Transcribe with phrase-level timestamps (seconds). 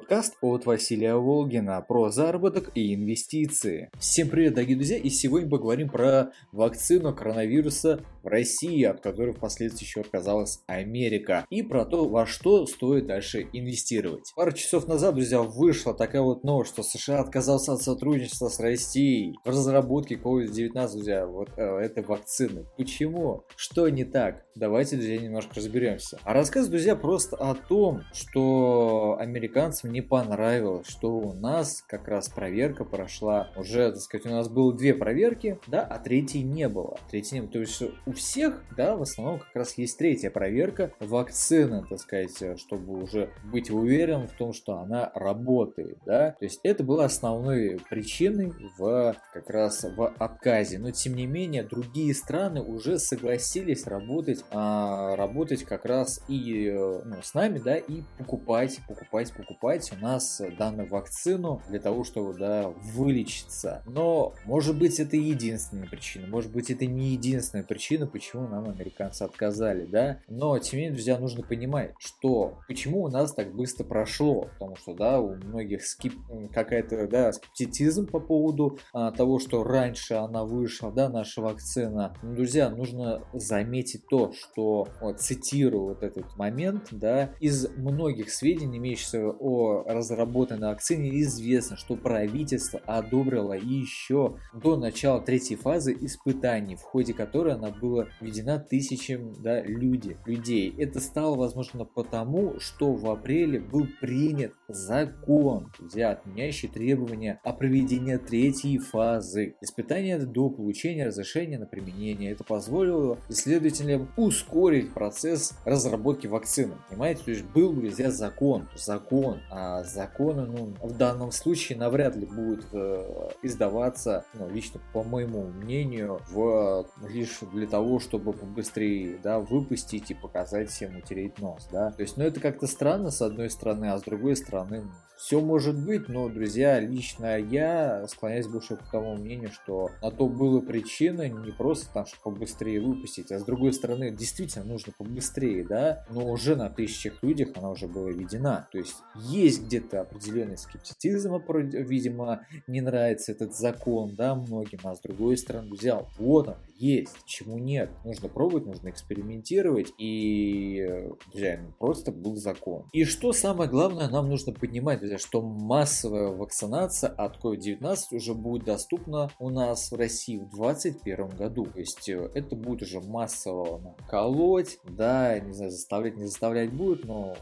[0.00, 3.90] подкаст от Василия Волгина про заработок и инвестиции.
[3.98, 9.84] Всем привет, дорогие друзья, и сегодня поговорим про вакцину коронавируса в России, от которой впоследствии
[9.84, 14.32] еще отказалась Америка, и про то, во что стоит дальше инвестировать.
[14.34, 19.36] Пару часов назад, друзья, вышла такая вот новость, что США отказался от сотрудничества с Россией
[19.44, 22.64] в разработке COVID-19, друзья, вот э, этой вакцины.
[22.78, 23.44] Почему?
[23.54, 24.46] Что не так?
[24.54, 26.18] Давайте, друзья, немножко разберемся.
[26.24, 32.28] А рассказ, друзья, просто о том, что американцам не понравилось, что у нас как раз
[32.28, 33.50] проверка прошла.
[33.56, 36.98] Уже, так сказать, у нас было две проверки, да, а третьей не было.
[37.10, 37.52] Третьей не было.
[37.52, 42.58] То есть у всех, да, в основном как раз есть третья проверка вакцины, так сказать,
[42.58, 46.32] чтобы уже быть уверен в том, что она работает, да.
[46.38, 50.78] То есть это было основной причиной в как раз в отказе.
[50.78, 57.02] Но тем не менее другие страны уже согласились работать, а, работать как раз и э,
[57.04, 62.34] ну, с нами, да, и покупать, покупать, покупать у нас данную вакцину для того, чтобы,
[62.34, 63.82] да, вылечиться.
[63.86, 69.22] Но, может быть, это единственная причина, может быть, это не единственная причина, почему нам американцы
[69.22, 70.20] отказали, да.
[70.28, 74.76] Но, тем не менее, друзья, нужно понимать, что почему у нас так быстро прошло, потому
[74.76, 76.14] что, да, у многих скип...
[76.52, 82.16] какая-то, да, скептицизм по поводу а, того, что раньше она вышла, да, наша вакцина.
[82.22, 88.78] Но, друзья, нужно заметить то, что, вот, цитирую вот этот момент, да, из многих сведений,
[88.78, 96.82] имеющихся о разработанной вакцине, известно, что правительство одобрило еще до начала третьей фазы испытаний, в
[96.82, 100.74] ходе которой она была введена тысячам да, люди, людей.
[100.78, 108.16] Это стало возможно потому, что в апреле был принят закон, друзья, отменяющий требования о проведении
[108.16, 112.32] третьей фазы испытания до получения разрешения на применение.
[112.32, 116.74] Это позволило исследователям ускорить процесс разработки вакцины.
[116.88, 119.40] Понимаете, то есть был, друзья, закон, закон,
[119.84, 126.20] законы, ну, в данном случае навряд ли будет э, издаваться, ну, лично по моему мнению,
[126.30, 131.90] в, лишь для того, чтобы побыстрее, да, выпустить и показать всем, утереть нос, да.
[131.92, 134.84] То есть, ну, это как-то странно, с одной стороны, а с другой стороны,
[135.20, 140.26] все может быть, но, друзья, лично я склоняюсь больше к тому мнению, что на то
[140.28, 145.62] было причина не просто там, чтобы побыстрее выпустить, а с другой стороны, действительно нужно побыстрее,
[145.64, 148.66] да, но уже на тысячах людях она уже была введена.
[148.72, 155.00] То есть есть где-то определенный скептицизм, видимо, не нравится этот закон, да, многим, а с
[155.00, 157.90] другой стороны, друзья, вот он, есть, чему нет.
[158.06, 162.86] Нужно пробовать, нужно экспериментировать, и, друзья, ну, просто был закон.
[162.92, 168.64] И что самое главное, нам нужно понимать, друзья, что массовая вакцинация от COVID-19 уже будет
[168.64, 171.66] доступна у нас в России в 2021 году.
[171.66, 177.04] То есть э, это будет уже массово колоть, да, не знаю, заставлять, не заставлять будет,
[177.04, 177.36] но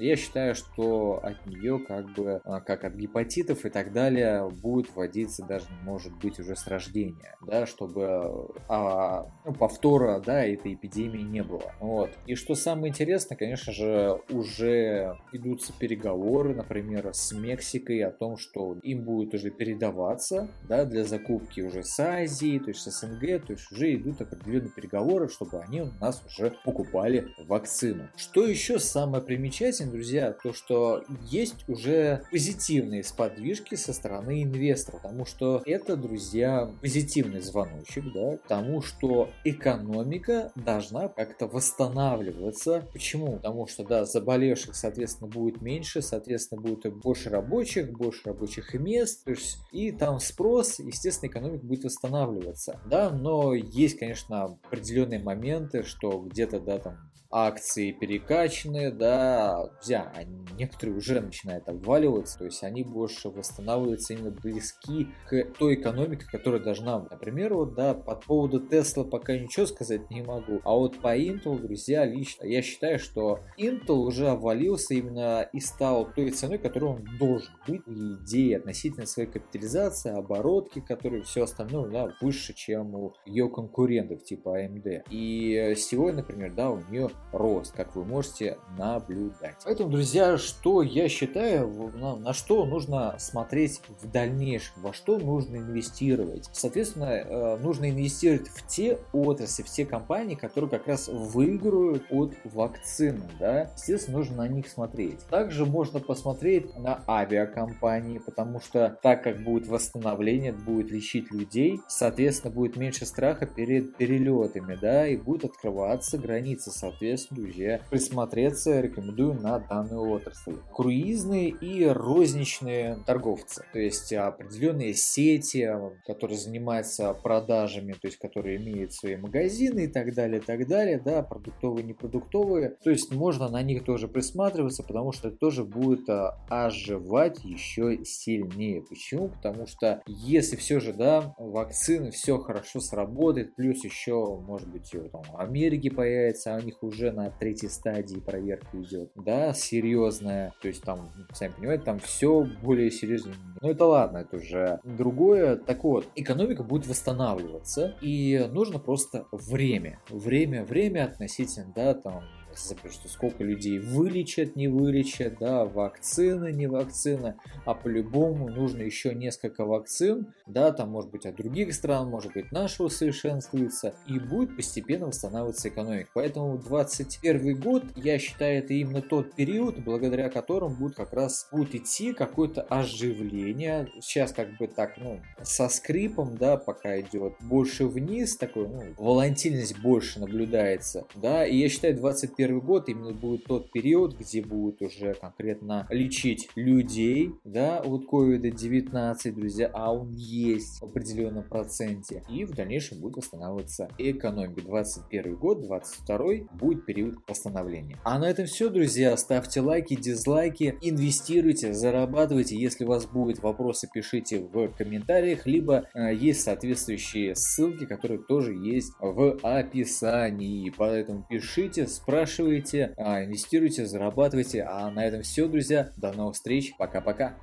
[0.00, 4.94] я считаю, что от нее как бы, а, как от гепатитов и так далее, будет
[4.94, 11.22] вводиться даже, может быть, уже с рождения, да, чтобы а, ну, повтора, да, этой эпидемии
[11.22, 11.72] не было.
[11.80, 12.10] Вот.
[12.26, 18.76] И что самое интересное, конечно же, уже идутся переговоры, например, с Мексикой о том, что
[18.82, 23.52] им будет уже передаваться, да, для закупки уже с Азией, то есть с СНГ, то
[23.52, 28.08] есть уже идут определенные переговоры, чтобы они у нас уже покупали вакцину.
[28.16, 35.24] Что еще самое примечательное, друзья, то, что есть уже позитивные сподвижки со стороны инвесторов, потому
[35.26, 42.88] что это, друзья, позитивный звоночек, да, тому, что экономика должна как-то восстанавливаться.
[42.92, 43.36] Почему?
[43.36, 49.30] Потому что, да, заболевших, соответственно, будет меньше, соответственно, будет больше рабочих, больше рабочих мест, то
[49.30, 56.20] есть, и там спрос, естественно, экономика будет восстанавливаться, да, но есть, конечно, определенные моменты, что
[56.20, 62.82] где-то, да, там акции перекачаны, да, друзья, они, некоторые уже начинают обваливаться, то есть они
[62.82, 66.98] больше восстанавливаются именно близки к той экономике, которая должна.
[67.10, 71.58] Например, вот, да, под поводу Тесла пока ничего сказать не могу, а вот по Intel,
[71.60, 77.04] друзья, лично, я считаю, что Intel уже обвалился именно и стал той ценой, которой он
[77.18, 83.14] должен быть, и идеи относительно своей капитализации, оборотки, которые все остальное, да, выше, чем у
[83.24, 85.04] ее конкурентов типа AMD.
[85.10, 89.56] И сегодня, например, да, у нее рост, как вы можете наблюдать.
[89.64, 95.56] Поэтому, друзья, что я считаю, на, на что нужно смотреть в дальнейшем, во что нужно
[95.56, 96.48] инвестировать.
[96.52, 102.34] Соответственно, э, нужно инвестировать в те отрасли, в те компании, которые как раз выиграют от
[102.44, 103.70] вакцины, да.
[103.76, 105.20] Естественно, нужно на них смотреть.
[105.30, 112.52] Также можно посмотреть на авиакомпании, потому что так как будет восстановление, будет лечить людей, соответственно,
[112.52, 119.34] будет меньше страха перед перелетами, да, и будет открываться границы, соответственно, соответственно, друзья, присмотреться рекомендую
[119.34, 120.56] на данную отрасль.
[120.72, 125.68] Круизные и розничные торговцы, то есть определенные сети,
[126.06, 131.00] которые занимаются продажами, то есть которые имеют свои магазины и так далее, и так далее,
[131.04, 136.08] да, продуктовые, непродуктовые, то есть можно на них тоже присматриваться, потому что это тоже будет
[136.08, 138.82] а, оживать еще сильнее.
[138.82, 139.28] Почему?
[139.28, 145.22] Потому что если все же, да, вакцины, все хорошо сработает, плюс еще, может быть, там,
[145.22, 150.68] в Америке появится, а у них уже на третьей стадии проверка идет, да, серьезная, то
[150.68, 153.32] есть там, сами понимаете, там все более серьезно.
[153.60, 155.56] Ну это ладно, это уже другое.
[155.56, 160.00] Так вот, экономика будет восстанавливаться, и нужно просто время.
[160.10, 162.24] Время, время относительно, да, там,
[162.54, 169.64] что сколько людей вылечат, не вылечат, да, вакцины, не вакцины, а по-любому нужно еще несколько
[169.64, 175.06] вакцин, да, там может быть от других стран, может быть нашего совершенствуется, и будет постепенно
[175.06, 176.10] восстанавливаться экономика.
[176.14, 181.74] Поэтому 21 год, я считаю, это именно тот период, благодаря которому будет как раз будет
[181.74, 183.88] идти какое-то оживление.
[184.00, 189.78] Сейчас как бы так, ну, со скрипом, да, пока идет больше вниз, такой, ну, волатильность
[189.80, 194.82] больше наблюдается, да, и я считаю 21 2021 год именно будет тот период, где будут
[194.82, 202.22] уже конкретно лечить людей, да, от COVID-19, друзья, а он есть в определенном проценте.
[202.28, 204.62] И в дальнейшем будет восстанавливаться экономика.
[204.62, 206.18] 21 год, 22
[206.52, 207.98] будет период восстановления.
[208.04, 209.16] А на этом все, друзья.
[209.16, 212.56] Ставьте лайки, дизлайки, инвестируйте, зарабатывайте.
[212.56, 218.54] Если у вас будут вопросы, пишите в комментариях, либо э, есть соответствующие ссылки, которые тоже
[218.54, 220.72] есть в описании.
[220.76, 224.62] Поэтому пишите, спрашивайте спрашиваете, а, инвестируйте, зарабатывайте.
[224.62, 225.90] А на этом все, друзья.
[225.96, 226.72] До новых встреч.
[226.78, 227.36] Пока-пока.